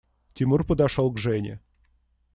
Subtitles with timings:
[0.33, 1.59] Тимур подошел к Жене.